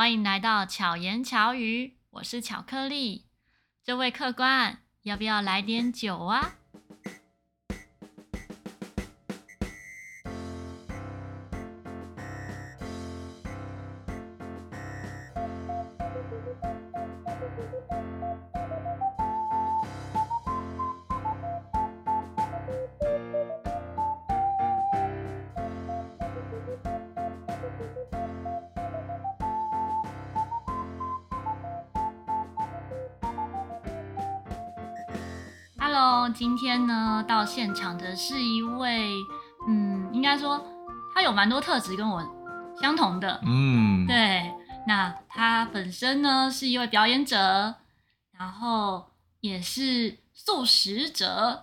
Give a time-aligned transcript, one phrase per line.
[0.00, 3.26] 欢迎来到巧言巧语，我是巧克力。
[3.84, 6.54] 这位客官，要不要来点酒啊？
[36.40, 39.14] 今天呢，到现场的是一位，
[39.68, 40.58] 嗯，应该说
[41.14, 42.26] 他有蛮多特质跟我
[42.80, 44.50] 相同的，嗯，对。
[44.86, 47.74] 那他本身呢是一位表演者，
[48.38, 51.62] 然后也是素食者，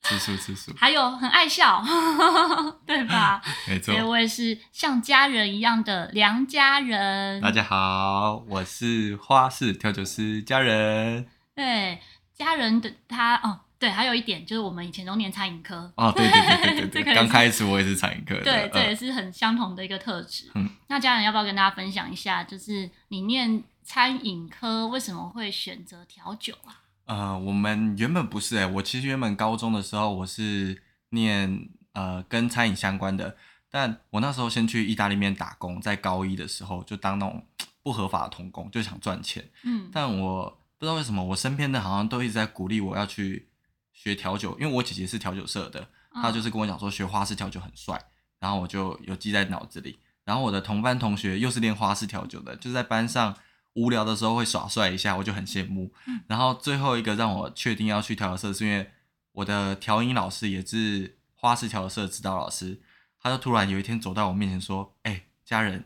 [0.00, 1.84] 吃素吃素，还有很爱笑，
[2.86, 3.42] 对吧？
[3.68, 3.94] 没错。
[3.94, 7.42] 这位是像家人一样的梁家人。
[7.42, 11.28] 大家好，我是花式调酒师家人。
[11.54, 12.00] 对。
[12.38, 20.50] 家人的他哦，对，还有一点就是我们以前都念餐饮科哦，对对对对对对， 刚开始我也是餐饮科的，对，这也是很相同的一个特质。
[20.54, 26.80] 嗯，那家人要不要跟大家分享一下，就是你念餐饮科为什么会选择调酒啊？
[27.04, 33.36] 呃，我们原本不是哎，我其实原本高中的时候我是念呃跟餐饮相关的，
[33.70, 37.46] 但我那时候先去意大利面打工，在高一的时候就当那种
[37.82, 39.44] 不合法的童工，就想赚钱。
[39.64, 40.58] 嗯，但我。
[40.78, 43.48] 不知道为什么，我身边的好像都一直在鼓励我要去
[43.96, 48.00] 学调酒，因为我姐姐是调酒社的，她就是跟我讲说学花式调酒很帅，
[48.38, 49.98] 然后我就有记在脑子里。
[50.24, 53.34] 然后我的同班同学又是练花式调酒的，就是在班上
[53.74, 55.92] 无聊的时候会耍帅一下，我就很羡慕。
[56.26, 58.90] 然后最后一个让我确定要去调酒社，是因为
[59.32, 62.80] 我的调音老师也是花式调酒社的指导老师，
[63.22, 65.84] 他就突然有一天走到我面前说：“哎，家人，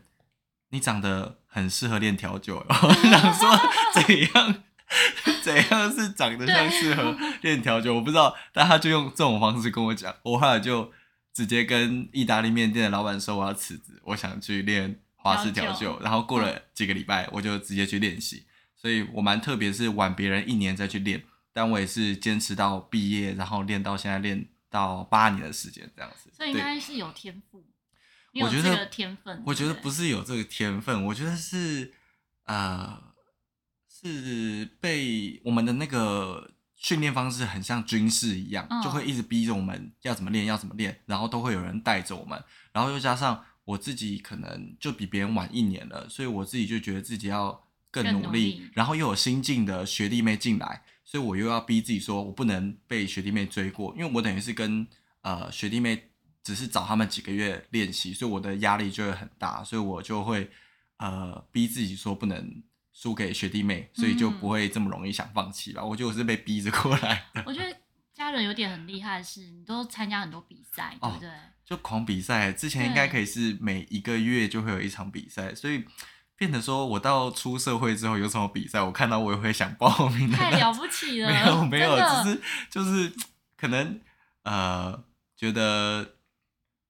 [0.69, 3.59] 你长得很适合练调酒。”然 后我想说
[3.93, 4.63] 怎样？
[5.41, 7.95] 怎样是长得像适合练调酒？
[7.95, 10.13] 我不知道，但他就用这种方式跟我讲。
[10.23, 10.91] 我后来就
[11.33, 15.97] 直接跟意大利面店的老板说我要辞职，我想去练华式调酒。
[16.01, 18.45] 然后过了几个礼拜，我就直接去练习。
[18.75, 21.23] 所以我蛮特别，是晚别人一年再去练，
[21.53, 26.29] 但我也是坚持到毕业，然后练到现在练到八年的时间这样子。
[26.35, 27.63] 所以应该是有天赋，
[28.41, 29.41] 我觉得天分。
[29.45, 31.93] 我觉得不是有这个天分，我觉得是
[32.45, 33.09] 呃。
[34.03, 54.87] 是被我们的那个训练方式很像军事一样，就会一直逼着我们要怎么练，要怎么练，然后都会有人带着我们，然后又加上我自己可能就比别人晚一年了，所以我自己就觉得自己要更努力，然后又有新进的学弟妹进来，所以我又要逼自己说我不能被学弟妹追过，因为我等于是跟
[55.21, 56.09] 呃学弟妹
[56.43, 60.49] 只是找他们几个月练习，所以我的压力就会很大，所以我就会
[60.97, 62.63] 呃逼自己说不能。
[62.93, 65.81] 输给学弟妹，所以就不会这么容易想放弃吧？
[65.81, 67.43] 嗯、我觉得我是被逼着过来的。
[67.45, 67.75] 我觉得
[68.13, 71.29] 家人有点很厉害的是，你都参加很多比赛，对不对？
[71.29, 71.33] 哦、
[71.65, 75.85] 就狂比赛，之前应该可以是每一个月就会有一场比赛，所以
[76.35, 80.29] 变得说我到出社会之后有什么比赛，我看到我也会想报名。
[80.29, 81.29] 太了不起了！
[81.31, 83.13] 没有没有，的只是就是
[83.55, 83.99] 可能
[84.43, 85.03] 呃，
[85.35, 86.15] 觉得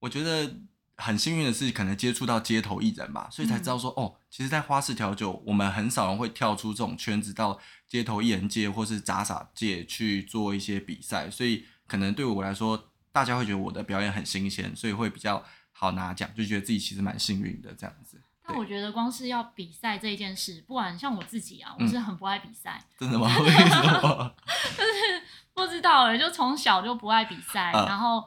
[0.00, 0.56] 我觉得。
[0.98, 7.58] 很幸运的是，可能接触到街头艺人吧，所以才知道说，嗯、哦，其实，在花式调酒，我们很少人会跳出这种圈子，到
[7.88, 15.42] 街头艺人界或是杂耍界去做一些比赛，所以可能对我来说，大家会觉得我的表演很新鲜，所以会比较
[15.72, 18.20] 好拿奖，就觉得自己其实蛮幸运的这样子。
[18.46, 22.84] 但我觉得光是要比赛这一件事，不管像我自己啊，我是很不爱比赛。
[22.98, 23.26] 真的吗？
[23.40, 24.34] 为什么？
[24.76, 25.22] 就是
[25.54, 28.22] 不知道哎，就从小就不爱比赛，嗯、然后。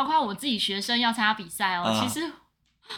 [0.00, 2.26] 包括我自己学生要参加比赛哦，其实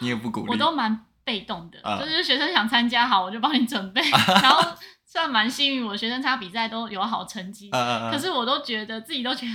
[0.00, 4.00] 你也不鼓励，我都蛮被动的，就是学生想参加，好，我就帮你准备。
[4.40, 4.62] 然后
[5.04, 7.68] 算蛮幸运，我学生参加比赛都有好成绩。
[7.70, 9.52] 可是我都觉得自己都觉得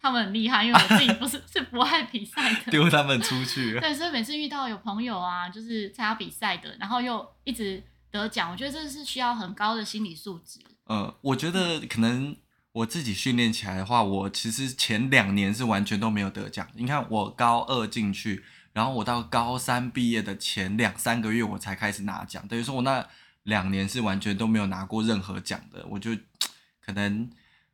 [0.00, 3.76] 他们很厉害，因为我自己不是 是不爱比赛的，丢他们出去。
[3.80, 10.60] 对，所以每次遇到有朋友啊，就是参加比赛的，然后又一直得奖，我觉得这是需要很高的心理素质。
[10.88, 12.34] 嗯，我觉得可能。
[12.76, 16.68] 我自己训练起来的话，我其实前两年是完全都没有得奖。
[16.74, 18.44] 你看，我高二进去，
[18.74, 22.46] 然后我到高三毕业的前两三个月，我才开始拿奖。
[22.46, 23.08] 等于说我那
[23.44, 25.86] 两年是完全都没有拿过任何奖的。
[25.88, 26.10] 我就
[26.84, 27.30] 可能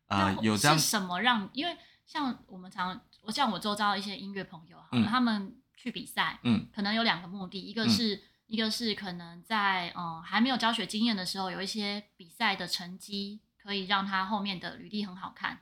[0.07, 0.79] 啊、呃、有这样。
[0.79, 1.51] 是什么让？
[1.53, 1.77] 因为
[2.07, 13.41] 像我们常，我像我周遭的一些音乐朋友，嗯、他们去比赛，嗯，可能有两个目的，一个是、嗯、一个是可能在嗯、呃、还没有教学经验的时候，有一些比赛的成绩。
[13.63, 15.61] 可以让他后面的履历很好看，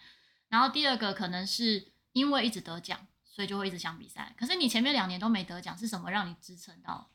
[0.49, 4.35] 然后第二个可能是因为一直得奖，所以就会一直想比赛。
[4.39, 7.11] 可是你前面两年都没得奖，是什么让你支撑到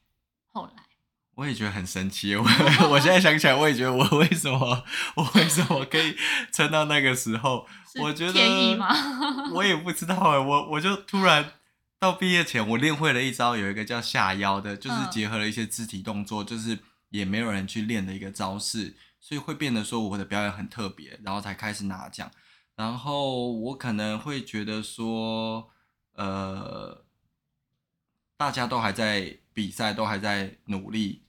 [0.45, 0.83] 后来？
[1.35, 2.33] 我也觉得很神奇。
[2.35, 2.43] 我
[2.89, 4.83] 我现在想起来，我也觉得我为什么
[5.17, 6.15] 我为什么可以
[6.53, 7.67] 撑到那个时候？
[7.99, 8.87] 我觉得天意吗？
[9.51, 11.51] 我也不知道哎，我我就突然
[11.99, 16.79] 到毕业前，我练会了一招，有一个叫下腰的，就是结合了一些肢体动作，就是
[17.09, 22.29] 也没有人去练的一个招式，所以会变得说我的表演很特别，然后才开始拿奖。
[22.75, 25.71] 然后我可能会觉得说，
[26.13, 27.03] 呃，
[28.37, 31.23] 大家都还在比赛，都还在努力。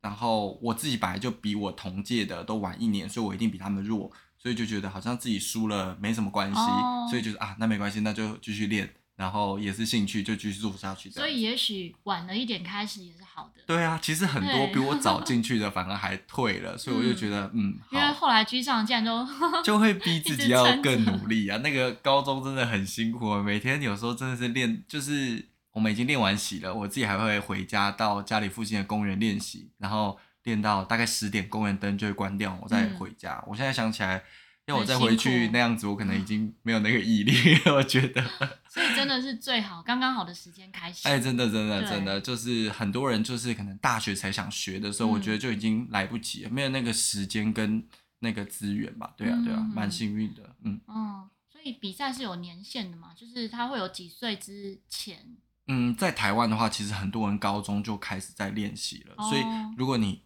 [0.00, 4.10] 然后我自己本来就比我同届的都晚一年，所以我一定比他们弱。
[4.36, 7.08] 所以就觉得好像自己输了没什么关系，oh.
[7.10, 11.10] 所以就是啊，那没关系，那就继续练，然后也是兴趣，就继续做下去。
[11.10, 13.60] 所以也许晚了一点开始也是好的。
[13.66, 19.26] 对啊，其实很多比我早 进去的反而还退了，所以我就觉得嗯，嗯，因为后来居上，竟然都
[19.64, 21.58] 就会逼自己要更努力啊。
[21.58, 30.18] 那个高中真的很辛苦啊，每天有时候真的是练，就是我们已经练完习了，我自己还会回家到家里附近的公园练习，然后。
[30.44, 33.34] 练到大概十点，公园灯就会关掉，我再回家。
[33.40, 34.22] 嗯、我现在想起来，
[34.68, 37.32] 要我再回去那样子，我可能已经没有那个毅力。
[37.74, 38.22] 我觉得，
[38.68, 41.08] 所以真的是最好刚刚好的时间开始。
[41.08, 47.82] 哎，真的，真的，真的，就是很多人就是可能大学才想学的时候，嗯、我觉得就已经来不及了，没有那个时间跟
[48.18, 49.14] 那个资源吧。
[49.16, 50.42] 对啊，对啊，蛮、嗯、幸运的。
[50.62, 50.78] 嗯。
[50.86, 53.12] 嗯，所以比赛是有年限的嘛？
[53.16, 55.36] 就是他会有几岁之前？
[55.66, 59.42] 嗯，在台湾的话，其实很多人高中就开始在练习了，哦、所以
[59.76, 60.22] 如果你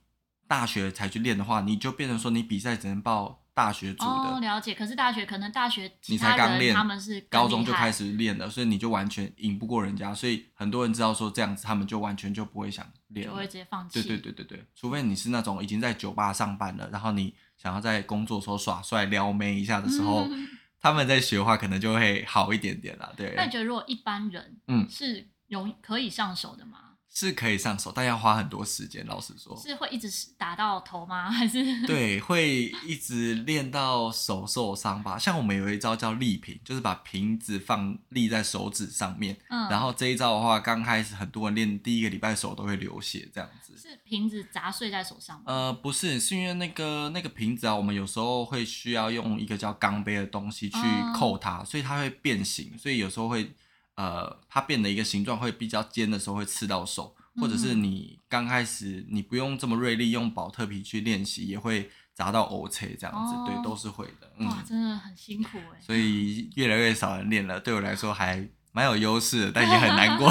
[0.48, 4.10] 大学才去练的话，你就变成说你比赛只能报大学组的。
[4.10, 4.75] 哦，了解。
[4.75, 10.14] 可是大学可能大学你才刚练，他们是高中就开始练了，所以你就完全赢不过人家。
[10.14, 14.02] 所以很多人知道说这样子，他们就完全就不会想练，就会直接放弃。
[14.02, 20.48] 对对对对对，除非你是那种已经在酒吧上班了，然后你想要在工作时候耍帅撩妹一下的时候，嗯、
[20.81, 23.12] 他们在学的话可能就会好一点点了。
[23.16, 23.34] 对。
[23.37, 26.91] 那你觉得如果一般人嗯是容可以上手的吗？
[27.14, 29.06] 是可以上手，但要花很多时间。
[29.06, 31.28] 老实说，是会一直打到头吗？
[31.30, 35.18] 还是对，会一直练到手受伤吧？
[35.18, 39.36] 像我们有一招叫立瓶，就是把瓶子放立在手指上面。
[39.50, 43.76] 嗯，然后这一招的话，刚开始很多人练第一个礼拜手都会流血，这样子。
[43.76, 45.44] 是瓶子砸碎在手上吗？
[45.46, 50.78] 呃，不是，是因为那个那个瓶子啊，我们有时候会需要用一个叫钢杯的东西去
[51.14, 53.52] 扣它，嗯，所以它会变形，所以有时候会。
[53.94, 64.32] 呃，它变的一个形状会比较尖的时候会刺到手，或者是你刚开始你不用这么锐利，用保特皮去练习也会砸到瘀青这样子，哦、对，都是会的。
[64.38, 65.80] 嗯、哇，真的很辛苦哎。
[65.80, 70.30] 所以越来越少人练了，对我来说还蛮有优势的，但也很难过。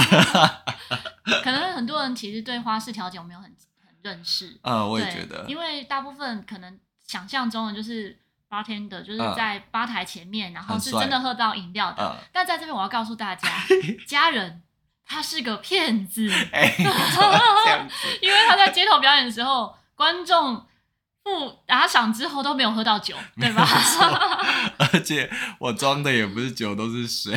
[1.43, 3.49] 可能很多人其实对花式调酒没有很
[3.85, 4.59] 很认识。
[4.63, 8.17] 呃，我也觉得，因为大部分可能想象中的就是。
[8.51, 12.03] Bartender 就是在吧台前面，嗯、然后是真的喝到饮料的。
[12.03, 13.47] 嗯、但在这边我要告诉大家，
[14.05, 14.61] 家人
[15.05, 16.75] 他是个骗子，欸、
[18.21, 20.65] 因为他在街头表演的时候，观众
[21.23, 23.65] 不打赏之后都没有喝到酒，对吧？
[24.77, 27.33] 而且我装的也不是酒，都是水。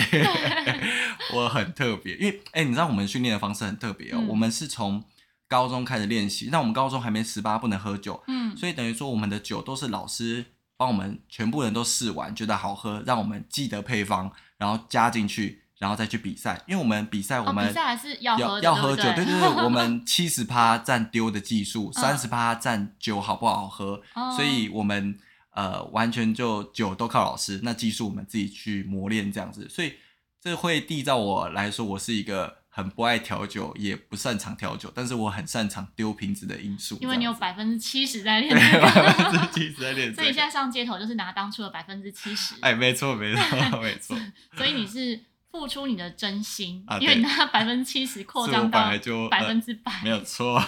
[1.33, 4.17] 我很特别，因为哎、欸，你知道我们训练的方式很特别哦。
[4.19, 5.05] 嗯、我们是从
[5.47, 10.47] 高中开始练习，那我们高中还没十八，不能喝酒，嗯，所以等于说我们的酒都是老师。
[10.85, 16.63] 帮我们全部人都试完，觉得好喝，让我们记得配方，然后加进去，然后再去比赛。
[16.67, 25.19] 因为我们比赛，我们、哦、比赛还是要喝要喝酒，对对对， 我们七十趴占丢的技术，三十趴占酒好不好喝，嗯、所以我们
[25.53, 29.67] 呃完全就酒都靠老师，那技术我们自己去磨练这样子。
[29.70, 29.94] 所以
[30.39, 32.64] 这会缔造我来说，我是一个。
[32.77, 36.99] 很不爱调酒，也不擅长调酒，但是我很擅长丢瓶子的因素。
[37.01, 40.11] 因为你有百分之七十在练，对，百分之七十在练。
[40.13, 42.57] 所以现在上街头就是拿当初的百分之七十。
[42.63, 44.19] 哎，没错，没错，没错。
[44.59, 48.91] 所以你是付出你的真心，啊、因为你拿百分之七十 扩张到
[49.31, 50.61] 百分之百，没有错。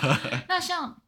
[0.49, 1.03] 那像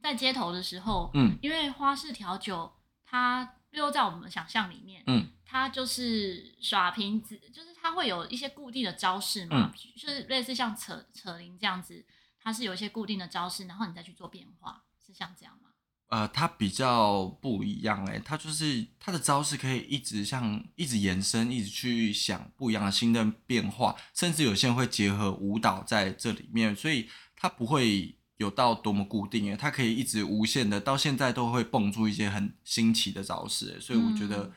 [0.00, 2.72] 在街头的时候，嗯，因为花式调酒，
[3.04, 5.26] 它又在我们的想象里面，嗯。
[5.48, 12.04] 它就是耍瓶子，就是它会有一些固定的招式嘛，嗯、就是类似像扯扯铃这样子，
[12.40, 15.70] 它是有一些固定的招式，然后你再去做变化，是像这样吗？
[16.08, 34.52] 呃，它比较不一样哎、欸，它就是它的招式可以一直像一直延伸，一直去想不一样的新的变化，甚至有些人会结合舞蹈在这里面，所以它不会有到多么固定哎、欸，它可以一直无限的，到现在都会蹦出一些很新奇的招式、欸，所以我觉得。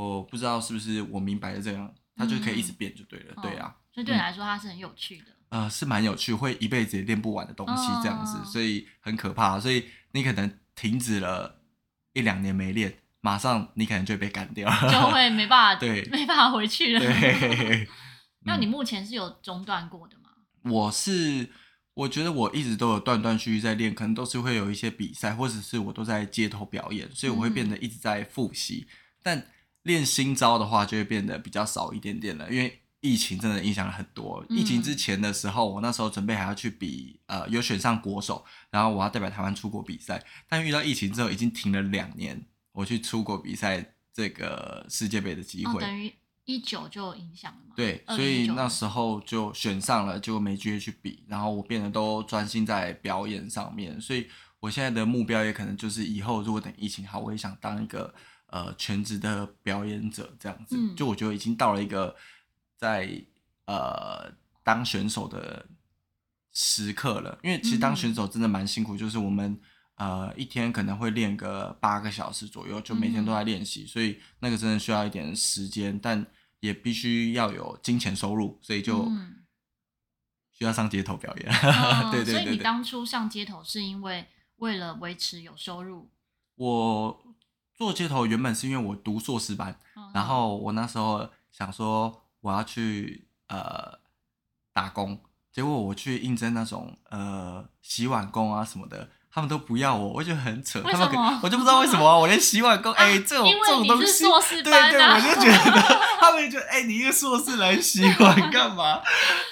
[0.00, 3.74] 嗯我不知道是不是我明白的这样，它就可以一直变就对了，嗯、对啊。
[3.92, 5.26] 所以对你来说，它是很有趣的。
[5.50, 9.58] 呃，是蛮有趣，会一辈子也练不完的东西，这样子，哦、所以很可怕。
[9.58, 11.60] 所以你可能停止了
[12.12, 17.00] 一两年没练，马上你可能就会被干掉，就会没办法， 对，没办法回去了。
[17.00, 17.88] 对。
[18.44, 20.30] 那你目前是有中断过的吗？
[20.62, 21.50] 我是。
[21.94, 28.86] 我觉得我一直都有断断续续在练，可能都是会有一些比赛，或者是我都在街头表演，所以我会变得一直在复习。
[28.88, 29.46] 嗯、但
[29.82, 34.44] 练新招的话，就会变得比较少一点点了，因为疫情真的影响了很多。
[34.48, 40.22] 嗯、疫情之前的时候，我那时候准备还要去比，呃，有选上国手，然后我要代表台湾出国比赛。
[40.48, 45.82] 但遇到疫情之后，已经停了两年，我去出国比赛这个世界杯的机会。
[45.82, 46.10] 哦
[46.46, 47.74] 一九就影响了嘛？
[47.76, 54.26] 对，所以那时候就选上了，就没机会去比，然后我变得都专心在表演上面，所以
[54.58, 58.12] 我现在的目标也可能就是以后如果等疫情好，我也想当一个
[58.50, 60.76] 呃全职的表演者这样子。
[60.76, 62.14] 嗯、就我觉得已经到了一个
[62.76, 63.10] 在
[63.66, 64.30] 呃
[64.62, 65.66] 当选手的
[66.52, 69.60] 时刻了，因为其实当选手真的蛮辛苦，嗯、就是我们
[69.96, 76.26] 呃一天可能会练个八个小时左右，就每天都在练习，嗯、所以那个真的需要一点时间，但。
[76.60, 79.10] 也必须要有金钱收入，所以就
[80.52, 81.48] 需要上街头表演。
[81.50, 82.42] 嗯、 对，对，对对对。
[82.44, 84.26] 所以你当初上街头是因为
[84.56, 86.10] 为了维持有收入？
[86.56, 87.29] 我
[87.80, 93.98] 做街头原本是因为我读硕士班，嗯、然后我那时候想说我要去呃
[94.74, 95.18] 打工，
[95.50, 99.08] 结果我去应征那种呃洗碗工啊什么的。
[99.32, 100.80] 他们都不要我，我觉得很扯。
[100.80, 101.06] 为什么？
[101.06, 104.24] 他们我就不知道为什么、啊，我连洗碗工哎、这种这种东西，
[104.60, 109.00] 对对，我就觉得他们就觉得哎、欸，你一个硕士来洗碗 干嘛？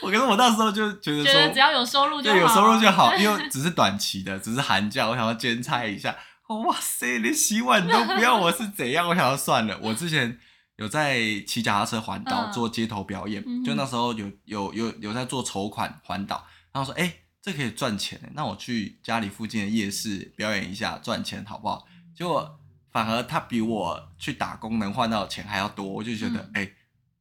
[0.02, 6.12] 我可是我那时候就觉得说，觉得只要有收入就好，对，有收入就好，因为只是短期的，只是寒假，我想要兼差一下。
[6.48, 9.08] 哇塞，连洗碗都不要我是怎样？
[9.08, 9.78] 我想要算了。
[9.82, 10.38] 我之前
[10.76, 17.04] 有在骑脚踏车环岛做街头表演，嗯、就那时候有有有有在做筹款环岛，然后说哎。
[17.04, 21.86] 欸这可以赚钱，那我去家里附近的夜市表演一下赚钱好不好？
[22.14, 22.58] 结果
[22.90, 26.74] 反而他比我去打工能换到的钱还要多，我就觉得哎、嗯欸，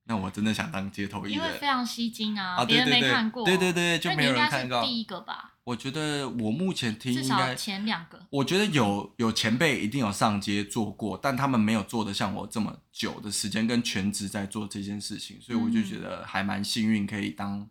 [0.08, 4.84] 那我真的想当街头艺人，因为非常吸睛啊，别人没看过，对对对，就没有人看到。
[4.84, 5.54] 第一个吧？
[5.64, 8.26] 我觉得我目前听应该至少前两个。
[8.30, 17.70] 我觉得有有前辈一定有上街做过，但他们没有做的像我这么久的时间跟全职在做这件事情，所以我就觉得还蛮幸运可以当。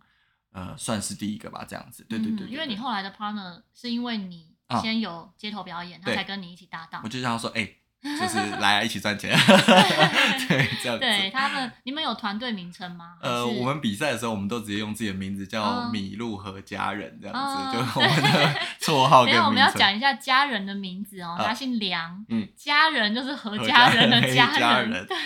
[0.52, 2.46] 呃，算是第一个吧，这样子，对对对。
[2.48, 7.02] 因为你后来的 partner 是因为你先有街头表演，他、啊、才跟你一起搭档。
[7.04, 7.76] 我就想说，哎、欸。
[8.18, 9.30] 就是 来一起赚钱，
[10.48, 11.00] 对，这样子。
[11.00, 13.14] 对他们，你们有团队名称吗？
[13.20, 19.24] 呃，我们比赛的时候，我们都直接用自己的名字叫米露和家人这样子，就我们的 绰号。
[19.24, 25.06] 没有，我们要讲一下家人的名字哦，他姓梁，嗯，家人就是何家人的家人。
[25.06, 25.16] 对，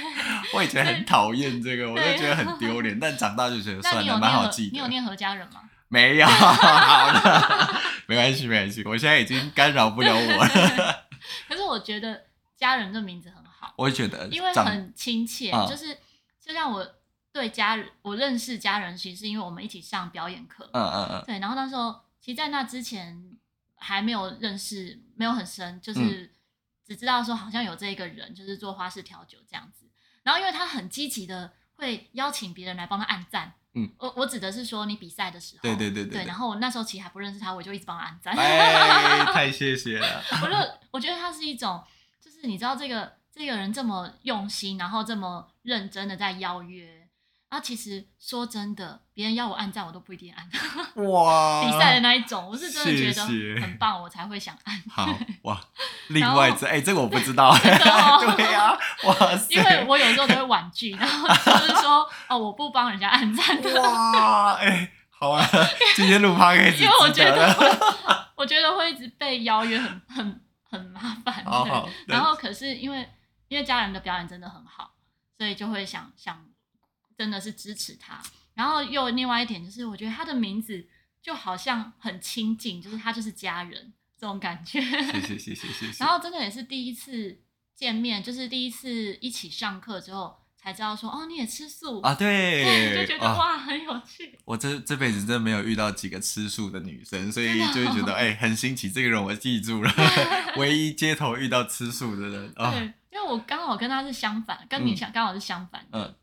[0.54, 4.70] 我以前很讨厌这个，我就觉得很丢脸，但长大就觉得算了，蛮好记。
[4.72, 5.60] 你有念何家人吗？
[5.88, 7.74] 没有，好的，
[8.06, 11.04] 没关系，没关系，我现在已经干扰不了我了。
[11.48, 12.29] 可是我觉得。
[12.60, 15.96] 家人的名字很好，我也觉得，因为很亲切，嗯、就是
[16.38, 16.86] 就像我
[17.32, 23.38] 对家人，我认识家人，其实是因为我们一起上表演课，嗯嗯嗯，对，然后那时候其实，在那之前
[23.76, 26.30] 还没有认识，没有很深，就是
[26.86, 29.86] 只知道说好像有这一个人，就是做花式调酒这样子，
[30.22, 40.54] 然后因为他很积极的会邀请别人来帮他按赞，嗯，我我指的是说你比赛的时候，对对对对，对，然后我那时候其实还不认识他，我就一直帮他按赞，哎，太谢谢了， 我就
[40.90, 41.82] 我觉得他是一种。
[42.40, 47.06] 就是你知道这个这个人这么用心，然后这么认真的在邀约，
[47.50, 50.48] 啊，其实说真的，别人要我按赞，我都不一定按。
[51.04, 51.62] 哇！
[51.62, 54.82] 比赛的那一种，我是真的觉得很棒，我才会想按。
[54.88, 55.06] 好
[55.44, 55.60] 哇！
[56.08, 57.54] 另外这哎、欸，这个我不知道。
[57.60, 59.54] 对呀，哇塞！
[59.54, 63.82] 因为我有时候都会婉拒，然后就是说哦，我不帮人家按赞的。
[63.82, 64.54] 哇！
[64.54, 65.46] 哎、欸，好啊，
[65.94, 70.40] 今天录 podcast 因为我觉得，我觉得会一直被邀约很，很
[70.70, 70.80] 很。
[70.92, 71.44] 麻烦，
[72.06, 73.08] 然后可是因为
[73.48, 74.94] 因为家人的表演真的很好，
[75.36, 76.48] 所以就会想想
[77.18, 78.22] 真的是支持他。
[78.54, 80.88] 然后又另外一点就是，我觉得他的名字
[81.20, 84.80] 就好像很亲近，就是他就是家人这种感觉。
[84.80, 86.04] 谢谢谢谢谢谢。
[86.04, 87.42] 然后真的也是第一次
[87.74, 90.39] 见面，就是第一次一起上课之后。
[90.62, 92.14] 才知道说哦，你也吃素啊？
[92.14, 94.38] 对， 对，就觉得、哦、哇，很有趣。
[94.44, 98.90] 我这这辈子真的没有遇到几个吃素的女生，所以就会觉得 哎、欸，很新奇。
[98.90, 99.90] 这个人我记住了，
[100.58, 102.52] 唯一街头遇到吃素的人。
[102.56, 105.98] 啊、对，因为我刚好跟他是相反，跟你相刚好是相反的。
[105.98, 106.14] 嗯，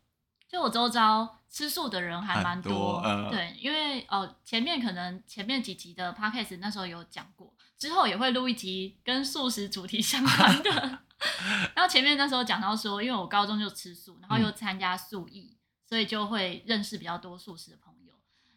[0.48, 2.72] 就我周遭吃素的人还蛮多。
[2.72, 10.98] 多嗯、对，因为哦，前面可能前面几集的 podcast 那时候有讲过，之后也会录一集跟素食主题相关的。
[11.74, 15.58] 然后前面那时候讲到说，因为我高中就吃素，然后又参加素艺，嗯、
[15.88, 18.12] 所以就会认识比较多素食的朋友。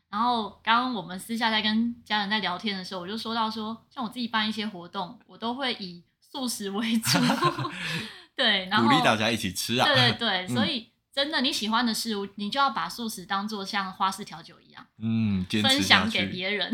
[0.10, 7.20] 然后刚刚我们私下在跟家人在聊天的时候，我就说到说，像我自己办一些活动，我都会以素食为主，
[8.36, 9.86] 对，然后鼓励大家一起吃啊。
[9.86, 16.74] 对对对， 嗯、所以真的你喜欢的事物，你就要把素食当做像花式调酒一样，嗯，分享给别人，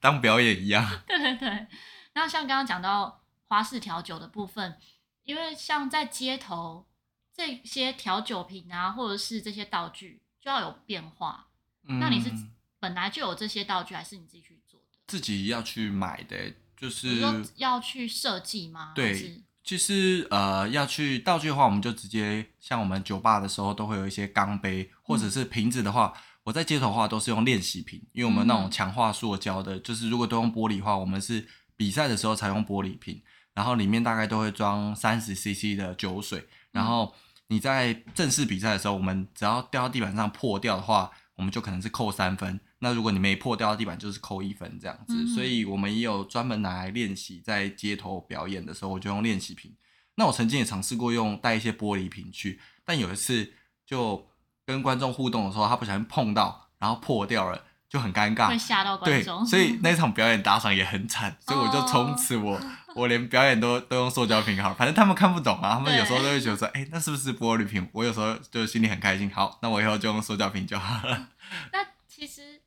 [0.00, 1.02] 当表演一样。
[1.06, 1.66] 对对对。
[2.14, 4.76] 那像刚刚讲到花式调酒的部分，
[5.24, 6.86] 因为像在街头
[7.34, 11.48] 这些调酒瓶啊，或者是这些道具，就要有变化。
[11.88, 12.30] 嗯、那你是
[12.78, 14.98] 本来就有这些道具，还是你自己去做的？
[15.06, 17.20] 自己要去买的，就是
[17.56, 18.92] 要去设计吗？
[18.94, 33.22] 对，其实呃要去道具的话，我们就直接像我们酒吧的时候都会有一些钢杯或者是瓶子的话，嗯、我在街头的话都是用练习瓶，因为我们那种强化塑胶的，嗯、就是如果都用玻璃的话，我们是比赛的时候才用玻璃瓶，
[33.58, 37.12] 然后里面大概都会装三十 CC 的酒水，然后
[37.48, 41.10] 你在正式比赛的时候，我们只要掉到地板上破掉的话。
[41.38, 45.14] 我们就可能是扣三分，那如果你没破掉地板，就是扣一分这样子。
[45.14, 49.72] 嗯、所以我们也有专门拿来练习，在街头表演的时候，我就用练习瓶。
[50.16, 53.52] 那我曾经也尝试过用带一些玻璃瓶去，但有一次
[53.86, 54.26] 就
[54.66, 59.44] 跟观众互动的时候，他不小心碰到，然后破掉了，就很尴尬，会吓到观众。
[59.44, 62.60] 对，所以那场表演打赏也很惨，所以我就从此我、哦、
[62.98, 67.88] 我连表演都都用塑胶瓶好，反正他们看不懂啊，他们有时候都会觉得说，哎对，那是不是玻璃瓶？
[67.92, 71.28] 我有时候就心里很开心，好，那我以后就用塑胶瓶就好了。
[71.72, 71.78] 那
[72.08, 72.60] 其实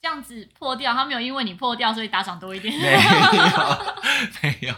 [0.00, 2.74] 这样子破掉，他没有因为你破掉，所以打赏多一点。
[2.76, 2.98] 没有，
[4.42, 4.74] 没有，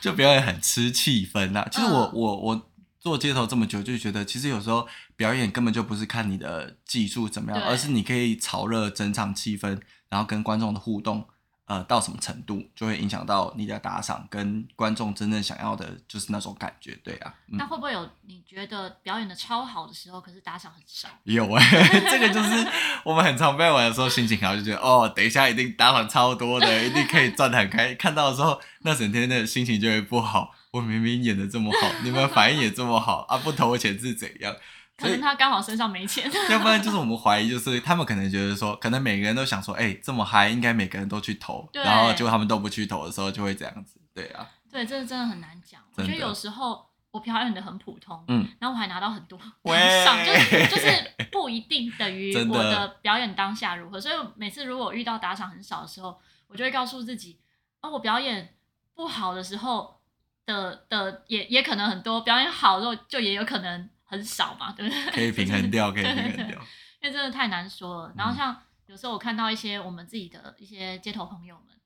[0.00, 1.68] 就表演很吃气氛呐。
[1.70, 11.28] 其实我、嗯、我我做街头这么久，就觉得其实有时候表演根本就不是看你的技术怎么样，而是你可以炒热整场气氛，然后跟观众的互动。
[11.68, 17.34] 呃，到什么程度就会影响到你的打赏跟观众真正想要的，就是那种感觉，对啊。
[17.44, 21.10] 那、嗯、会不会有你觉得表演的超好的时候，可是打赏很少？
[21.24, 22.66] 有哎、欸， 这个就是
[23.04, 27.94] 我们很常被玩的时候心情好，就觉得哦，等一下一定打赏超多的，一定可以赚得很开。
[27.96, 30.54] 看到的时候，那整天的心情就会不好。
[30.70, 34.54] 我明明演的这么好，你们反应也这么好啊，不投钱是怎样？
[34.98, 44.44] 可能他刚好身上没钱， 要不然就是我们怀疑，就是他们可能觉得说，可能每个人都想说，哎、欸，这么嗨，应该每个人都去投，然后结果他们都不去投的时候，就会这样子，对啊。
[44.70, 45.80] 对，这个真的很难讲。
[45.94, 50.90] 我觉得有时候我表演的很普通，嗯，然后我还拿到很多赏，就是就是
[51.30, 54.00] 不一定等于 我的表演当下如何。
[54.00, 57.38] 所以每次如果遇到打赏很少的时候，我就会告诉自己，
[57.82, 58.56] 哦，我表演
[58.94, 60.00] 不好的时候
[60.44, 63.88] 的的也也可能很多，表演好的时候就也有可能。
[64.08, 65.12] 很少嘛，对不对？
[65.12, 66.58] 可以平衡掉，可以平衡掉。
[67.00, 68.14] 因为真的太难说了。
[68.16, 71.76] 然后像有时候我看到一些我们自己的一些街头朋友们，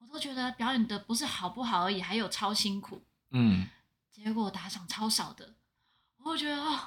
[0.00, 3.04] 我都觉得表演的不是好不好而已，还有超辛苦。
[3.30, 3.68] 嗯。
[4.10, 5.54] 结果打赏超少的，
[6.18, 6.80] 我会觉得哦，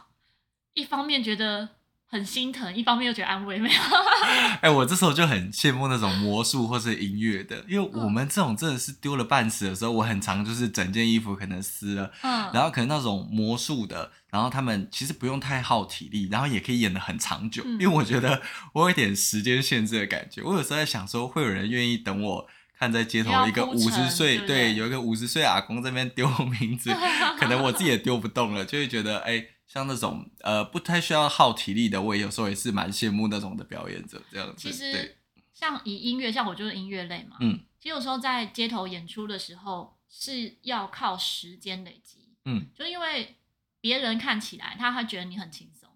[0.74, 1.70] 一方面觉得。
[2.12, 3.80] 很心疼，一方面又觉得安慰，没有。
[4.24, 18.42] 哎、欸，我这时候就很羡慕那种魔术或是音乐的，因为我们这种真的是丢了半死的时候，我很常就是整件衣服可能湿了，嗯，然后可能那种魔术的，然后他们其实不用太耗体力，然后也可以演得很长久，嗯、因为我觉得
[18.74, 26.28] 我有一点时间限制的感觉，我有时候在想说，会有人愿意等我看在街头一个五十岁，对，对，有一个五十岁阿公这边丢
[26.60, 26.92] 名字，
[27.40, 29.34] 可能我自己也丢不动了，就会觉得哎。
[29.34, 34.56] 欸像那种呃不太需要耗体力的，我有时候也是蛮羡慕那种的表演者这样子。
[34.58, 35.16] 其实
[35.54, 43.36] 像以音乐，像我就是音乐类嘛，嗯，其实有时候在街头演出的时候是要靠时间累积，嗯，就因为
[43.82, 45.90] 别人看起来他会觉得你很轻松，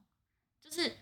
[0.61, 0.97] 就是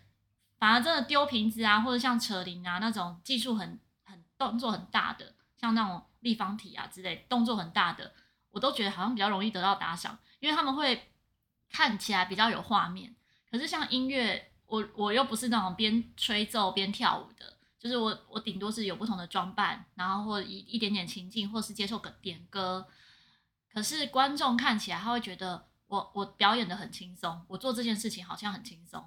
[0.58, 8.13] 反而真的丢瓶子啊，或者像扯铃啊那种技术很很动作很大的，像那种立方体啊之类动作很大的，
[8.52, 11.08] 我都觉得好像比较容易得到打赏，因为他们会。
[11.74, 13.15] 看起来比较有画面，
[13.50, 22.86] 可是像音乐，我我又不是那种边吹奏边跳舞的，就是我我顶多是有不同的装扮，然后或一一点点情境，或是接受个点歌。
[23.74, 29.04] 可是观众看起来他会觉得我我表演的很轻松，我做这件事情好像很轻松，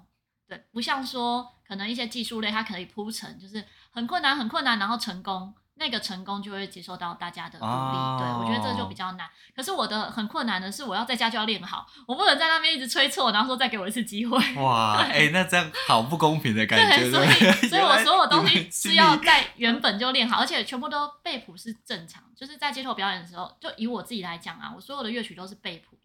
[0.47, 5.53] 对，不像说可能一些技术类，它可以铺陈，就是很困难很困难，然后成功。
[5.77, 8.17] 那个成功就会接受到大家的鼓励，oh.
[8.17, 9.29] 对，我觉得这就比较难。
[9.53, 14.37] 可是我的很困难的是，我要在家就要练好，我不能在那边一直催促，然后说再给我一次机会。
[14.55, 16.97] 哇，哎、欸，那这样好不公平的感觉。
[16.97, 22.23] 对，所以， 所以我所有东西是要在原本就练好，而且全部都背谱是正常。
[22.33, 25.97] 就是在街头表演的时候，就以我自己来讲啊，我所有的乐曲都是背谱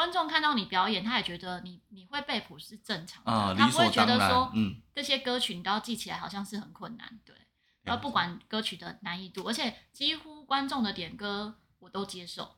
[0.00, 7.36] 观众看到你表演，他也觉得你你会背谱是正常的，oh, 他不会觉得说，嗯，这些歌曲你都要记起来，好像是很困难，对。
[7.82, 12.56] 然后不管歌曲的难易度，而且几乎观众的点歌我都接受，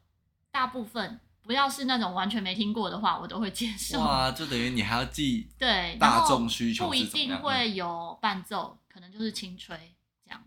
[0.52, 3.98] 大部分不要是那种完全没听过的话，我都会接受。
[3.98, 9.92] 哇，就等于你还要记 对大众需求，不一定会有伴奏，可能就是轻吹
[10.24, 10.40] 这样。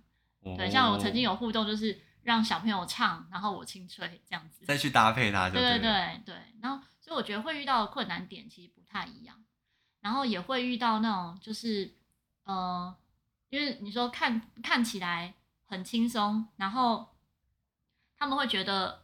[0.57, 6.35] 对，像我曾经有互动，就是让小朋友唱，然后我清脆这样子，再去搭配它就对，对对对对。
[6.59, 9.45] 然后所以我觉得会遇到的困难点其实不太一样，
[10.01, 11.93] 然后也会遇到那种就是
[12.45, 12.95] 呃，
[13.49, 15.35] 因为你说看看起来
[15.67, 17.15] 很轻松，然后
[18.17, 19.03] 他们会觉得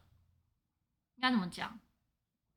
[1.16, 1.80] 应该怎么讲？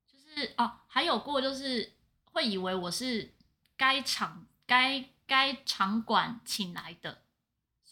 [0.08, 1.92] 就是哦，还有过就是
[2.24, 3.34] 会以为我是
[3.76, 7.18] 该场该该场馆请来的，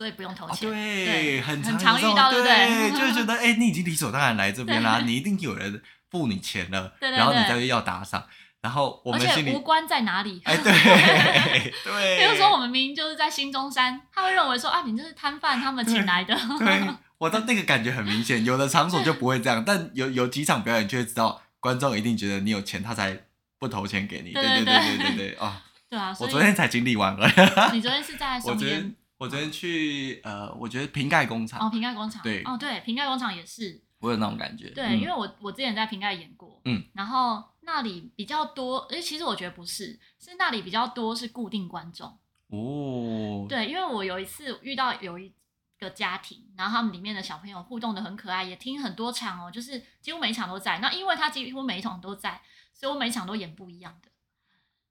[0.02, 0.68] 所以不用投钱。
[0.68, 2.90] 哦、对，对很很常遇到，对不对？
[2.90, 8.26] 对，就是觉得 哎，你已经理所当然来这边啦，你一定有人付你钱了，对对对，然后你再要打赏，
[8.60, 10.42] 然后我们心里而且无关在哪里。
[10.44, 10.72] 哎，对
[11.84, 12.18] 对。
[12.18, 16.34] 比如说我们明明就是在新中山，他会认为说啊，你这是摊贩，他们请来的。
[16.58, 16.82] 对，
[17.18, 21.40] 我的那个感觉很明显，有的场所就不会这样，但有有几场表演就会知道。
[21.60, 23.16] 观众一定觉得你有钱，他才
[23.60, 24.32] 不投钱给你。
[24.32, 25.54] 对对对对对对哦，
[25.88, 27.24] 对啊，我昨天才经历完了。
[27.72, 28.52] 你昨天是在什么？
[28.52, 31.64] 我昨天我昨天去呃，我觉得瓶盖工厂。
[31.64, 32.20] 哦，瓶盖工厂。
[32.24, 32.42] 对。
[32.42, 33.80] 哦，对，瓶盖工厂也是。
[34.00, 34.70] 我有那种感觉。
[34.70, 42.18] 对，因为我我之前在瓶盖演过，嗯，然后那里比较多，哎，其实我觉得不是，是那里比较多是固定观众。
[42.48, 43.46] 哦。
[43.48, 45.32] 对，因为我有一次遇到有一。
[45.78, 50.78] 个家庭，然后他们里面的小朋友互动的很可爱，也听很多场哦，就是几乎每一场都在。
[50.78, 52.40] 那因为他几乎每一场都在，
[52.72, 54.08] 所以我每一场都演不一样的。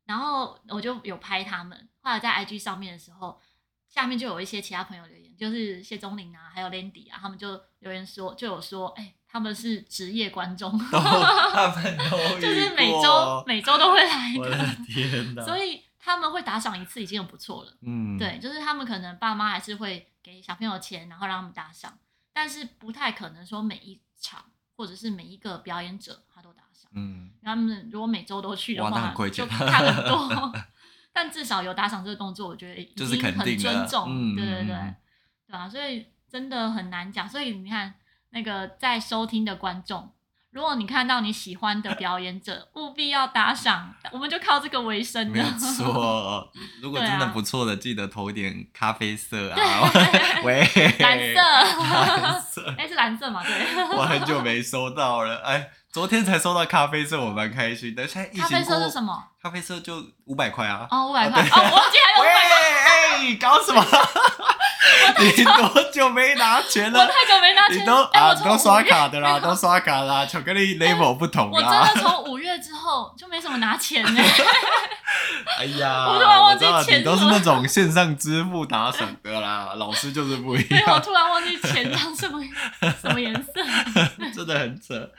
[0.03, 3.39] 然后我就有拍他们，后来在 IG 上面的时候，
[3.91, 14.39] 下面就有一些其他朋友留言，就是谢宗林啊，还有 Landy 啊，他们就留言说，就有说，哎，他们是职业观众，他们都 就是每周每周都会来的。
[14.39, 15.43] 我的天哪！
[15.43, 17.73] 所以他们会打赏一次已经很不错了。
[17.81, 20.07] 嗯，对，就是他们可能爸妈还是会。
[20.23, 21.97] 给小朋友钱，然后让他们打赏，
[22.31, 26.91] 但是不太可能说每一场或者是每一个表演者他都打赏。
[26.93, 30.53] 嗯，他们如果每周都去的话，很就看很多。
[31.13, 34.05] 但至少有打赏这个动作，我觉得已经很尊重。
[34.07, 35.69] 嗯、对对对，对吧？
[35.69, 37.27] 所以真的很难讲。
[37.27, 37.93] 所以你看，
[38.29, 40.11] 那个在收听的观众。
[40.51, 45.41] 如果你看到你喜欢的表演者，务必要打赏，我们就靠这个为生的。
[45.41, 49.57] 没错，如果真的不错的，啊、记得投一点咖啡色啊，
[50.43, 50.59] 喂，
[50.99, 53.41] 蓝色，蓝色，哎、欸，是蓝色嘛？
[53.41, 53.95] 对。
[53.95, 58.05] 我很久没收到了，哎，昨天才收到咖啡色，我蛮开心的。
[58.05, 59.23] 现在咖啡色是什么？
[59.41, 60.85] 咖啡色就五百块啊。
[60.91, 61.41] 哦，五百块。
[61.41, 62.51] 哦，我忘记还有五百块。
[62.89, 63.81] 哎，搞什么？
[65.37, 66.99] 你多久没拿钱了？
[66.99, 67.79] 我太久没拿钱。
[67.79, 70.25] 你都啊，都刷卡的啦，都刷卡啦。
[70.25, 71.53] 巧克力 level 不同啦。
[71.53, 74.21] 我真的从五月之后就没怎么拿钱呢。
[75.59, 76.99] 哎呀，我突然忘记钱。
[76.99, 80.83] 你都是那种线上支付打赏的啦，老师就是不一样。
[80.95, 82.41] 我突然忘记钱长什么
[82.99, 83.51] 什么颜色，
[84.33, 85.09] 真的很扯。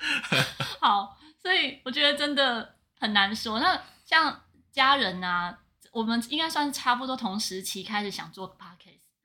[0.81, 3.61] 好，所以我觉得真的很难说。
[3.61, 4.41] 那像
[4.73, 5.55] 家人啊，
[5.93, 8.82] 我们应该算是差不多同时期开始想做 podcast。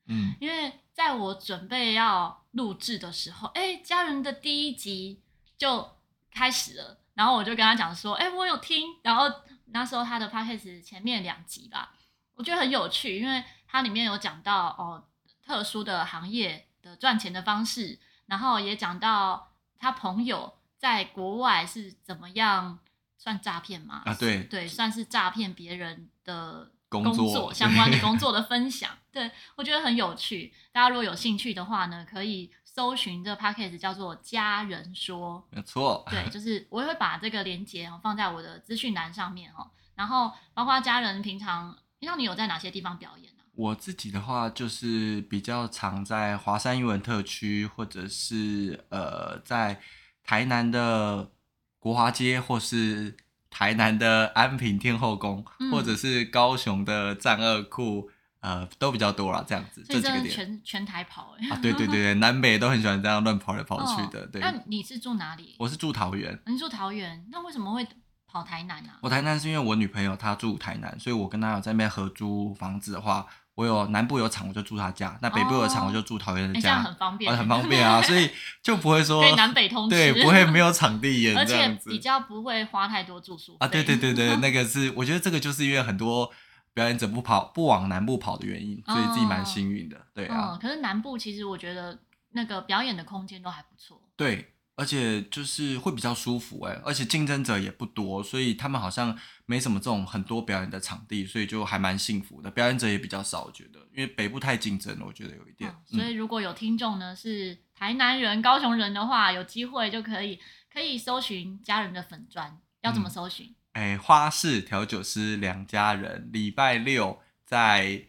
[0.08, 5.22] 嗯，因为在我准备要录制的时候，哎，家人的第一集
[5.58, 5.90] 就
[6.32, 9.32] 开始了，然后我就跟他讲说，哎，我有听，然后
[9.66, 11.94] 那时候他的 podcast 前面两集吧，
[12.36, 15.04] 我觉得很有趣，因为它里面有讲到哦
[15.46, 22.80] 特殊的行业的赚钱的方式，然后也讲到他朋友在国外是怎么样
[23.18, 24.04] 算诈骗嘛？
[24.06, 26.72] 啊，对对，算是诈骗别人的。
[26.90, 30.54] 工作， 相关的工作的分享， 对，我觉得很有趣。
[30.72, 36.06] 大家如果有兴趣的话呢，可以搜寻这个 podcast 叫做“家人说”，没错。
[36.10, 39.70] 对，就是我也会把这个连结放在我的资讯栏上面哦。
[39.96, 43.44] 然后，包括家人平常，平常你有在哪些地方表演呢？
[43.56, 49.82] 我自己的话，就是比较常在华山英文特区，或者是呃，在
[50.24, 51.32] 台南的
[51.80, 53.18] 国华街，或是。
[53.50, 58.10] 台南的安平天后宫，嗯、或者是高雄的战二库，
[58.42, 59.44] 呃，都比较多啦。
[59.48, 61.54] 这样子，这几个点全全台跑哎、欸。
[61.54, 64.22] 啊，对对对对，南北都很喜欢这样乱跑来跑去的。
[64.22, 64.42] 哦、对。
[64.42, 65.56] 那你是住哪里？
[65.60, 66.40] 我是住桃园。
[66.46, 67.88] 你住桃园，那为什么会
[68.28, 69.00] 跑台南呢、啊？
[69.02, 73.26] 我台南是因为我女朋友她住台南，所以我跟她有在那边合租房子的话。
[73.58, 78.30] 我有南部有场，我就住他家；那北部有场，我就住桃园的家，哦欸、很方便，很方便啊，所以
[78.62, 83.68] 就不会说南北通吃，对，不会没有场地演，而且比较不会花太多住宿费啊。
[83.68, 86.32] 对对对对， 那个是我觉得这个就是因为很多
[86.76, 90.60] 表演者不跑不往南部跑的原因，所以自己蛮幸运的，对啊、嗯。
[90.60, 91.98] 可是南部其实我觉得
[92.34, 94.54] 那个表演的空间都还不错，对。
[94.78, 102.52] 而且就是会比较舒服哎，而且竞争者也不多，所以他们好像没什么这种很多表演的场地，所以就还蛮幸福的。
[102.52, 105.70] 表演者也比较少，我觉得，因为北部太竞争了，我觉得有一点。
[105.92, 110.40] 嗯、所以如果有听众呢是台南人、高雄人的话，有机会就可以
[110.72, 113.56] 可以搜寻家人的粉砖，要怎么搜寻？
[113.74, 118.06] 哎、嗯，花式调酒师两家人，礼拜六在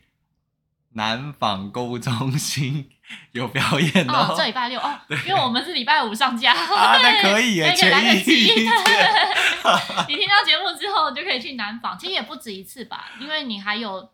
[0.95, 2.91] 南纺购物中心
[3.33, 8.15] 有表演哦，哦这礼拜六哦，因为我们是礼拜五上架， 啊，那可以耶，可以来。
[10.09, 14.11] 你听到节目之后，就可以去南纺，其实也不止一次吧，因为你还有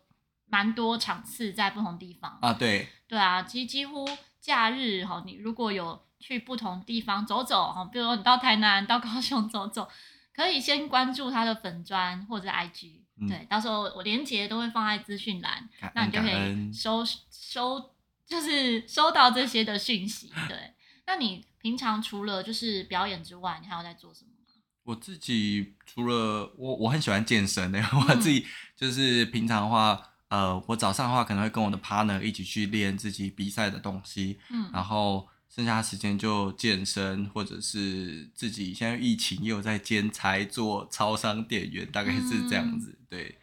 [0.49, 2.37] 蛮多场次在不同地方。
[2.41, 4.07] 啊，对，对啊，其实几乎
[4.39, 9.87] 假日哈，你如果有去不同地方走走哈，比如说你到台南、到高雄走走，
[10.35, 13.04] 可以先关注他的粉砖或者 IG。
[13.19, 17.93] 嗯、对，到时候我连结都会放在资讯栏，那你就可以收收，
[18.25, 20.31] 就是收到这些的讯息。
[20.47, 20.73] 对，
[21.07, 24.53] 那你平常除了就是表演之外，你还有在做什么吗？
[24.83, 35.27] 我自己除了我我很喜欢健身的，我自己就是平常的话，呃，我早上的话可能会跟我的 partner 一起去练自己比赛的东西，嗯，然后。
[35.55, 42.89] 剩下的时间就健身，或者是自己现在疫情也有在兼差做超商店员，大概是这样子。
[42.99, 43.37] 嗯、对，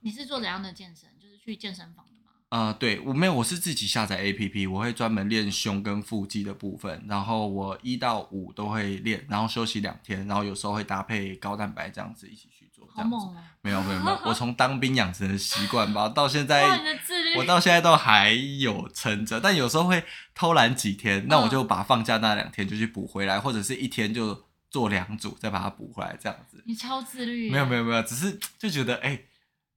[0.00, 1.10] 你是做怎样的健身？
[1.20, 2.30] 就是去健身房的吗？
[2.48, 12.61] 啊、呃，对，我没有，我是自己下载 APP，我会专门练胸跟腹肌的部分，然后我一到五都会练，然后休息两天，然后有时候会搭配高蛋白这样子一起去。
[12.94, 13.42] 好猛啊！
[13.62, 16.66] 没有没有没有，我从当兵养成的习惯吧，到现在
[17.36, 26.62] 我到现在都还有撑着，但有时候会偷懒几天，那我就把放假那两天就去补回来，或者是一天就做两组再把它补回来，这样子。
[26.66, 27.50] 你超自律。
[27.50, 29.26] 没有没有没有，只是就觉得哎、欸，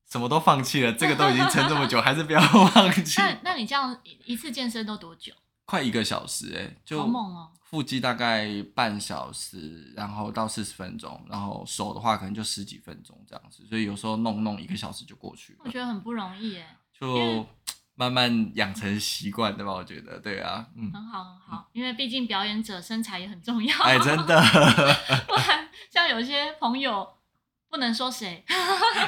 [0.09, 3.21] 什么都放弃了，这个都已经撑这么久， 还是不要放弃。
[3.21, 5.31] 那那你这样一次健身都多久？
[5.65, 7.49] 快一个小时哎、欸，就好猛哦。
[7.75, 15.59] 腹肌大概半小时，然后到四十分钟，然后手的话可能就十几分钟这样子，所以有时候弄弄一个小时就过去了。
[15.65, 16.65] 我觉得很不容易耶，
[16.97, 17.45] 就
[17.95, 19.73] 慢慢养成习惯对吧？
[19.73, 23.77] 我觉得对啊，嗯，很好很好，因为毕竟表演者身材也很重要。
[23.83, 24.41] 哎，真的，
[25.27, 27.05] 不然像有些朋友
[27.69, 28.41] 不能说谁，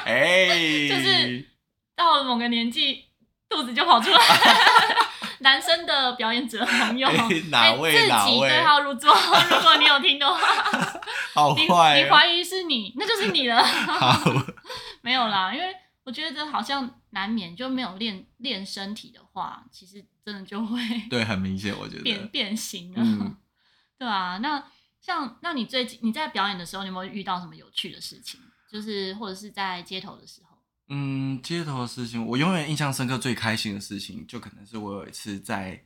[0.04, 0.46] 哎，
[0.86, 1.48] 就是
[1.96, 3.06] 到了某个年纪，
[3.48, 4.18] 肚子就跑出来。
[5.40, 9.12] 男生的表演者朋友，欸、 哪位、欸、自己对号入座。
[9.50, 10.40] 如果你有听的话，
[11.34, 13.62] 好坏、喔，你怀疑是你，那就是你了。
[13.62, 14.20] 好，
[15.02, 15.74] 没有啦，因为
[16.04, 23.02] 我觉得好像难免就没有练练身体的话，其实真的就会对，很明显，我觉得变变形了。
[23.02, 23.36] 嗯、
[23.98, 24.62] 对啊，那
[25.00, 28.40] 像那你最近你在表演的时候，你有没有遇到什么有趣的事情？
[28.70, 30.47] 就是或者是在街头的时候。
[30.90, 35.78] 嗯，街头的事情，我永远印象深刻、最开心的事情，就可能是我有一次在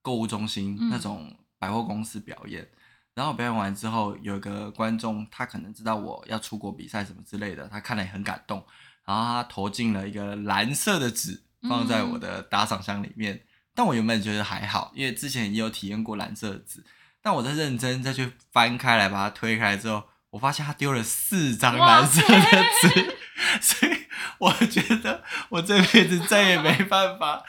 [0.00, 2.68] 购物中心那种百货公司表演，嗯、
[3.16, 8.64] 然后表演完之后，有一个观众，他可能知道我要出国比赛什么之类的，他看了也很感动，
[9.04, 13.34] 然后他投进了一个蓝色的纸，放在我的打赏箱里面。
[13.34, 13.40] 嗯、
[13.74, 16.82] 但我原本觉得还好，因为之前也有体验过蓝色的纸，
[17.20, 23.16] 但我在认真再去翻开来把它推开来之后，我发现他丢了四张蓝色的纸，
[23.60, 23.96] 所以。
[24.38, 27.42] 我觉得我这辈子再也没办法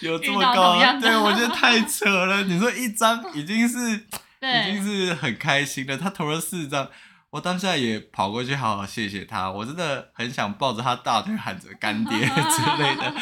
[0.00, 2.42] 有这么高，对，我觉得太扯了。
[2.42, 3.78] 你说一张已经是
[4.42, 6.90] 已经是很开心了，他投了四张，
[7.30, 13.14] 我当下也跑过去好好谢谢他，我真的很想抱着他大腿喊着干爹之类的，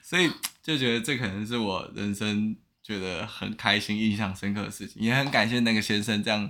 [0.00, 0.30] 所以
[0.62, 6.48] 就觉得这可能是我人生觉得很开心、印象深刻的事情，也很感谢那个先生这样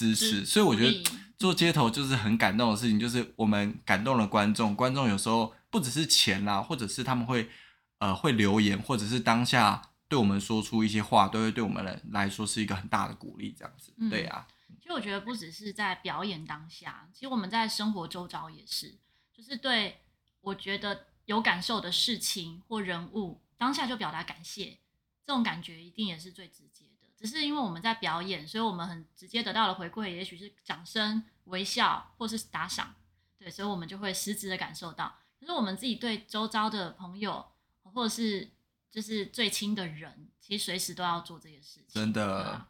[0.00, 1.04] 支持，所以我觉得
[1.36, 5.54] 做街头就是很感动的事情，就是我们感动了观众，观众有时候。
[5.72, 7.48] 不只是钱啦，或者是他们会，
[7.98, 13.94] 呃，会留言，或者是当下对我们说出一些话，都会对我们来来说是一个很大的鼓励，这样子。
[13.96, 14.46] 嗯、对呀、啊，
[14.80, 18.98] 其实我觉得不只是在表演当下，其实我们在生活周遭也是，
[19.32, 20.00] 就是对
[20.40, 24.76] 我觉得有感受的事情或人物，当下就表达感谢，
[25.24, 26.99] 这种感觉一定也是最直接的。
[27.20, 32.94] 只是因为我们在表演，所以我们很直接得到的回馈，也许是掌声、微笑或是打赏，
[33.38, 35.14] 对，所以我们就会实质的感受到。
[35.38, 37.44] 可是我们自己对周遭的朋友，
[37.82, 38.50] 或者是
[38.90, 42.02] 就是最亲的人，其实随时都要做这些事情。
[42.02, 42.66] 真的，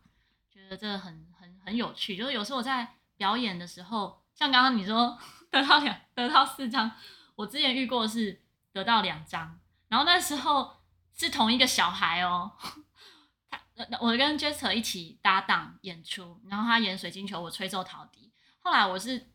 [0.52, 2.16] 觉得这个很很很有趣。
[2.16, 5.16] 就是有时候我在表演的时候，像刚刚你说
[5.50, 6.90] 得到两得到四张，
[7.36, 8.40] 我之前遇过是
[8.72, 10.76] 得到两张，然后那时候
[11.16, 12.74] 是同一个小孩哦，他
[14.00, 19.28] 我跟 Jester 一起搭档演出，然后他演水晶球，我吹奏陶笛，后来我是。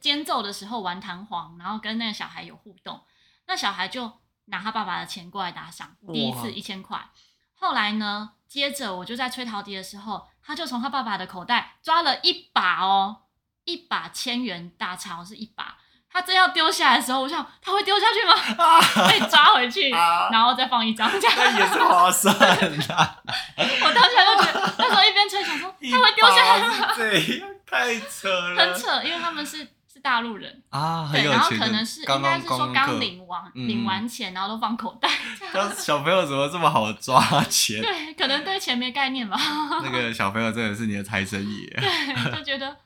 [0.00, 3.04] 间奏的时候玩弹簧，然后跟那个小孩有互动，
[3.46, 4.10] 那小孩就
[4.46, 7.10] 拿他爸爸的钱过来打赏，第一次一千块。
[7.52, 13.24] 后来呢，接着我就在吹陶笛的时候，他就从他爸爸的口袋抓了一把哦，
[13.64, 15.76] 一把千元大钞是一把，
[16.14, 18.64] 他真要丢下来的时候，我想他会丢下去吗？
[18.64, 23.16] 啊、可以抓回去，啊、然后再放一张，这样也是划算的。
[23.58, 26.94] 我当时就觉得，那时候一边吹想说他会丢下来吗？
[26.96, 30.00] 对太扯了，很扯，因为他们是是。
[30.04, 35.08] 大陆人啊，对，然后可能是应该是说刚领完领完钱，然后都放口袋。
[35.78, 37.80] 小朋友怎么这么好抓钱？
[37.80, 39.34] 对，可能对钱没概念吧。
[39.82, 41.66] 那个小朋友真的是你的财神爷。
[41.80, 42.76] 对，就觉得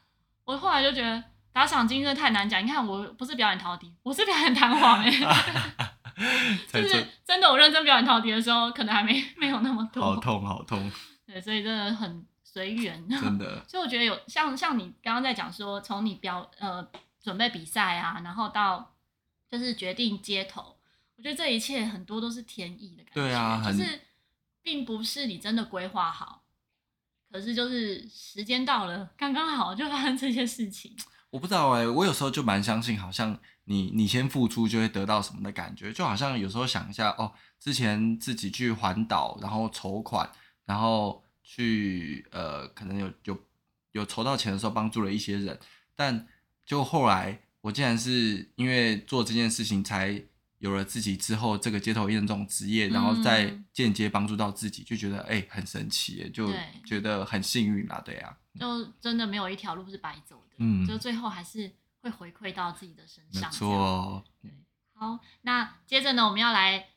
[0.44, 1.20] 我后来就觉得
[1.52, 2.64] 打赏金真的太难讲。
[2.64, 5.10] 你看，我不是表演陶笛，我是表演弹簧哎。
[6.72, 10.02] 就是真的，我认真表演陶笛的时候，可能还没没有那么多。
[10.02, 10.90] 好痛，好痛。
[11.26, 12.26] 对，所以真的很。
[12.50, 13.62] 随缘，真的。
[13.68, 16.84] 所以我觉得有像像你刚刚在讲说，从你表呃
[17.22, 18.94] 准备比赛啊，然后到
[19.50, 20.74] 就是决定街头，
[21.16, 23.20] 我觉得这一切很多都是天意的感觉。
[23.20, 24.00] 对啊，就是
[24.62, 26.42] 并不是你真的规划好，
[27.30, 30.96] 可是就是时间到了，刚刚好就发生这些事情。
[31.30, 40.30] 我不知道哎、欸，我有时候就蛮相信，好像你你先付出就会得到什么的感觉，就好像有时候想一下哦，之前自己去环岛，然后筹款，
[40.64, 41.22] 然后。
[41.50, 43.40] 去呃，可能有有
[43.92, 45.58] 有筹到钱的时候，帮助了一些人，
[45.96, 46.26] 但
[46.66, 50.22] 就后来我竟然是因为做这件事情，才
[50.58, 56.52] 有了自己之后这个街头艺人这种职业，然后再间接帮助到自己，就觉得哎、欸、很神奇，就
[56.84, 64.50] 觉得很幸运啦，对啊，就真的没有一条路是白走的，嗯，就最后还是会回馈到自己的身上，没错，对，
[64.94, 66.88] 好，那接着呢，我们要来。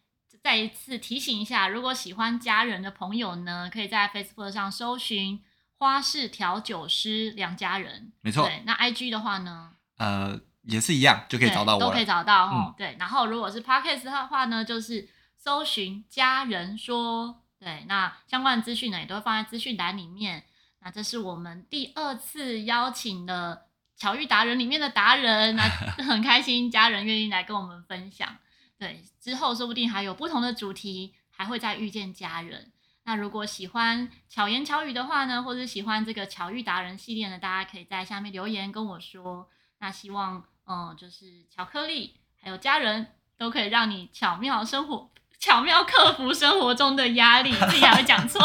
[0.44, 5.40] 再一次提醒一下，如果喜欢家人的朋友呢，可以在 Facebook 上搜寻
[5.78, 8.12] 花式调酒师梁家人。
[8.22, 8.48] 没错。
[8.48, 9.72] 对，那 IG 的话呢？
[9.98, 11.80] 呃，也是一样，就可以找到我。
[11.80, 12.52] 都可以找到哦。
[12.70, 17.44] 嗯、对，然后如果是 Podcast 的话呢，就是搜寻家人说。
[17.60, 20.44] 对，那相关的资讯呢，也都会放在资讯栏里面。
[20.82, 25.64] 那这是我们第二次邀请的巧遇达人里面的达人，那
[26.04, 28.38] 很开心，家人愿意来跟我们分享。
[28.78, 32.72] 对，之后说不定还有不同的主题，还会再遇见家人。
[33.04, 39.48] 那如果喜欢巧言巧语的话呢，或者喜欢这个巧遇达人系列呢，大家可以在下面留言跟我说。
[39.80, 47.52] 那希望，嗯，就是巧克力还有家人都可以让你巧妙生活，巧妙克服生活中的压力。
[47.52, 48.40] 自己还会讲错，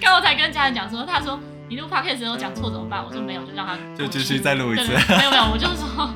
[0.00, 3.04] 刚我才跟家人讲说，他说你录 podcast 的时候讲错怎么办？
[3.06, 4.92] 我说没有，就让他就继续再录一次。
[5.16, 6.10] 没有没有，我就是说。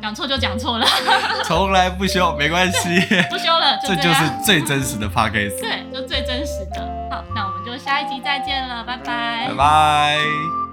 [0.00, 0.86] 讲错就讲错了，
[1.44, 5.58] 从来不修，没关系， 不修了，就这，这就是最真实的 podcast。
[5.60, 6.80] 对，就最真实的。
[7.10, 10.67] 好，那我们就下一集再见了，拜拜，拜拜。